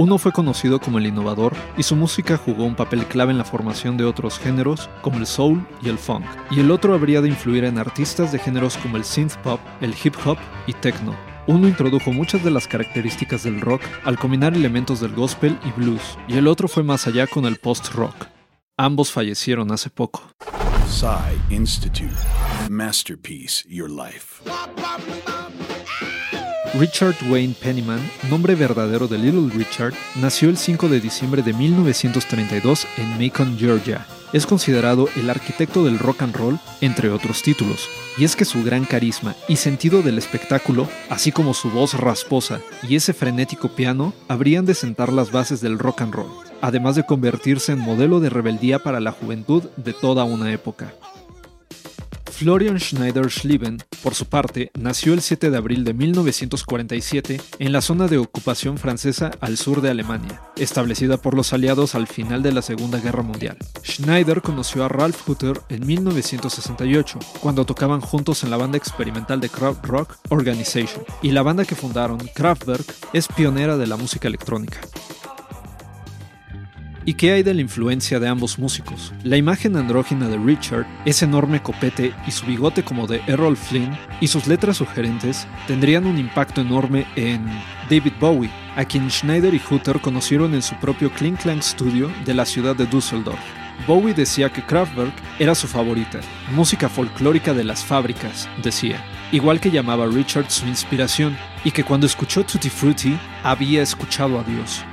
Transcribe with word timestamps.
Uno 0.00 0.16
fue 0.16 0.30
conocido 0.30 0.78
como 0.78 0.98
el 0.98 1.06
innovador 1.06 1.56
y 1.76 1.82
su 1.82 1.96
música 1.96 2.36
jugó 2.36 2.64
un 2.64 2.76
papel 2.76 3.04
clave 3.06 3.32
en 3.32 3.38
la 3.38 3.44
formación 3.44 3.96
de 3.96 4.04
otros 4.04 4.38
géneros 4.38 4.88
como 5.02 5.18
el 5.18 5.26
soul 5.26 5.66
y 5.82 5.88
el 5.88 5.98
funk, 5.98 6.24
y 6.52 6.60
el 6.60 6.70
otro 6.70 6.94
habría 6.94 7.20
de 7.20 7.28
influir 7.28 7.64
en 7.64 7.78
artistas 7.78 8.30
de 8.30 8.38
géneros 8.38 8.76
como 8.76 8.96
el 8.96 9.02
synth 9.02 9.34
pop, 9.38 9.58
el 9.80 9.92
hip 10.00 10.14
hop 10.24 10.38
y 10.68 10.72
techno. 10.74 11.16
Uno 11.48 11.66
introdujo 11.66 12.12
muchas 12.12 12.44
de 12.44 12.52
las 12.52 12.68
características 12.68 13.42
del 13.42 13.60
rock 13.60 13.82
al 14.04 14.20
combinar 14.20 14.54
elementos 14.54 15.00
del 15.00 15.16
gospel 15.16 15.58
y 15.64 15.72
blues, 15.72 16.16
y 16.28 16.36
el 16.36 16.46
otro 16.46 16.68
fue 16.68 16.84
más 16.84 17.08
allá 17.08 17.26
con 17.26 17.44
el 17.44 17.56
post-rock. 17.56 18.14
Ambos 18.76 19.10
fallecieron 19.10 19.72
hace 19.72 19.90
poco. 19.90 20.22
Institute. 21.50 22.14
Masterpiece 22.70 23.64
Your 23.68 23.90
Life. 23.90 24.44
Richard 26.78 27.16
Wayne 27.28 27.56
Pennyman, 27.60 27.98
nombre 28.30 28.54
verdadero 28.54 29.08
de 29.08 29.18
Little 29.18 29.50
Richard, 29.52 29.94
nació 30.14 30.48
el 30.48 30.56
5 30.56 30.88
de 30.88 31.00
diciembre 31.00 31.42
de 31.42 31.52
1932 31.52 32.86
en 32.98 33.18
Macon, 33.18 33.58
Georgia. 33.58 34.06
Es 34.32 34.46
considerado 34.46 35.08
el 35.16 35.28
arquitecto 35.28 35.84
del 35.84 35.98
rock 35.98 36.22
and 36.22 36.36
roll, 36.36 36.60
entre 36.80 37.10
otros 37.10 37.42
títulos, 37.42 37.88
y 38.16 38.22
es 38.22 38.36
que 38.36 38.44
su 38.44 38.62
gran 38.62 38.84
carisma 38.84 39.34
y 39.48 39.56
sentido 39.56 40.02
del 40.02 40.18
espectáculo, 40.18 40.88
así 41.10 41.32
como 41.32 41.52
su 41.52 41.68
voz 41.68 41.94
rasposa 41.94 42.60
y 42.88 42.94
ese 42.94 43.12
frenético 43.12 43.70
piano, 43.70 44.12
habrían 44.28 44.64
de 44.64 44.74
sentar 44.74 45.12
las 45.12 45.32
bases 45.32 45.60
del 45.60 45.80
rock 45.80 46.02
and 46.02 46.14
roll, 46.14 46.30
además 46.60 46.94
de 46.94 47.04
convertirse 47.04 47.72
en 47.72 47.80
modelo 47.80 48.20
de 48.20 48.30
rebeldía 48.30 48.78
para 48.78 49.00
la 49.00 49.10
juventud 49.10 49.64
de 49.76 49.94
toda 49.94 50.22
una 50.22 50.52
época. 50.52 50.94
Florian 52.38 52.78
Schneider-Schlieben, 52.78 53.82
por 54.00 54.14
su 54.14 54.26
parte, 54.26 54.70
nació 54.78 55.12
el 55.12 55.22
7 55.22 55.50
de 55.50 55.56
abril 55.56 55.82
de 55.82 55.92
1947 55.92 57.40
en 57.58 57.72
la 57.72 57.80
zona 57.80 58.06
de 58.06 58.18
ocupación 58.18 58.78
francesa 58.78 59.32
al 59.40 59.56
sur 59.56 59.80
de 59.80 59.90
Alemania, 59.90 60.40
establecida 60.54 61.16
por 61.16 61.34
los 61.34 61.52
aliados 61.52 61.96
al 61.96 62.06
final 62.06 62.44
de 62.44 62.52
la 62.52 62.62
Segunda 62.62 63.00
Guerra 63.00 63.24
Mundial. 63.24 63.58
Schneider 63.84 64.40
conoció 64.40 64.84
a 64.84 64.88
Ralph 64.88 65.28
Hutter 65.28 65.60
en 65.68 65.84
1968, 65.84 67.18
cuando 67.40 67.66
tocaban 67.66 68.00
juntos 68.00 68.44
en 68.44 68.50
la 68.50 68.56
banda 68.56 68.78
experimental 68.78 69.40
de 69.40 69.48
crowd 69.48 69.78
rock 69.82 70.18
Organization, 70.28 71.02
y 71.22 71.32
la 71.32 71.42
banda 71.42 71.64
que 71.64 71.74
fundaron, 71.74 72.18
Kraftwerk, 72.36 72.94
es 73.14 73.26
pionera 73.26 73.76
de 73.76 73.88
la 73.88 73.96
música 73.96 74.28
electrónica. 74.28 74.78
¿Y 77.08 77.14
qué 77.14 77.32
hay 77.32 77.42
de 77.42 77.54
la 77.54 77.62
influencia 77.62 78.20
de 78.20 78.28
ambos 78.28 78.58
músicos? 78.58 79.14
La 79.24 79.38
imagen 79.38 79.78
andrógina 79.78 80.28
de 80.28 80.36
Richard, 80.36 80.86
ese 81.06 81.24
enorme 81.24 81.62
copete 81.62 82.12
y 82.26 82.30
su 82.32 82.44
bigote 82.44 82.82
como 82.82 83.06
de 83.06 83.22
Errol 83.26 83.56
Flynn, 83.56 83.96
y 84.20 84.26
sus 84.26 84.46
letras 84.46 84.76
sugerentes 84.76 85.46
tendrían 85.66 86.04
un 86.04 86.18
impacto 86.18 86.60
enorme 86.60 87.06
en 87.16 87.46
David 87.88 88.12
Bowie, 88.20 88.50
a 88.76 88.84
quien 88.84 89.10
Schneider 89.10 89.54
y 89.54 89.62
Hutter 89.70 90.02
conocieron 90.02 90.52
en 90.52 90.60
su 90.60 90.74
propio 90.74 91.10
Kling 91.10 91.36
Klang 91.36 91.62
Studio 91.62 92.12
de 92.26 92.34
la 92.34 92.44
ciudad 92.44 92.76
de 92.76 92.84
Düsseldorf. 92.84 93.40
Bowie 93.86 94.12
decía 94.12 94.52
que 94.52 94.62
Kraftwerk 94.62 95.14
era 95.38 95.54
su 95.54 95.66
favorita, 95.66 96.20
música 96.52 96.90
folclórica 96.90 97.54
de 97.54 97.64
las 97.64 97.82
fábricas, 97.82 98.50
decía, 98.62 99.02
igual 99.32 99.60
que 99.60 99.70
llamaba 99.70 100.04
Richard 100.08 100.50
su 100.50 100.66
inspiración, 100.66 101.38
y 101.64 101.70
que 101.70 101.84
cuando 101.84 102.06
escuchó 102.06 102.44
Tutti 102.44 102.68
Frutti 102.68 103.18
había 103.44 103.80
escuchado 103.80 104.38
a 104.38 104.44
Dios. 104.44 104.84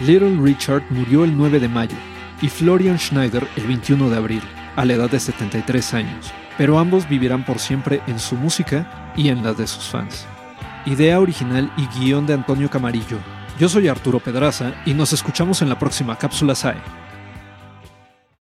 Little 0.00 0.36
Richard 0.40 0.82
murió 0.90 1.24
el 1.24 1.36
9 1.36 1.60
de 1.60 1.68
mayo 1.68 1.96
y 2.40 2.48
Florian 2.48 2.98
Schneider 2.98 3.46
el 3.56 3.66
21 3.66 4.10
de 4.10 4.16
abril, 4.16 4.42
a 4.74 4.84
la 4.84 4.94
edad 4.94 5.10
de 5.10 5.20
73 5.20 5.94
años, 5.94 6.32
pero 6.58 6.78
ambos 6.78 7.08
vivirán 7.08 7.44
por 7.44 7.58
siempre 7.58 8.02
en 8.06 8.18
su 8.18 8.36
música 8.36 9.12
y 9.16 9.28
en 9.28 9.44
la 9.44 9.52
de 9.52 9.66
sus 9.66 9.84
fans. 9.84 10.26
Idea 10.86 11.20
original 11.20 11.70
y 11.76 11.86
guion 11.98 12.26
de 12.26 12.34
Antonio 12.34 12.68
Camarillo. 12.68 13.18
Yo 13.60 13.68
soy 13.68 13.86
Arturo 13.88 14.18
Pedraza 14.18 14.72
y 14.84 14.94
nos 14.94 15.12
escuchamos 15.12 15.62
en 15.62 15.68
la 15.68 15.78
próxima 15.78 16.16
cápsula 16.16 16.54
SAE. 16.54 17.01